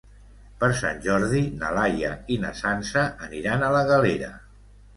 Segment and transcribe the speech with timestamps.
[0.61, 4.35] Per Sant Jordi na Laia i na Sança aniran a la Galera.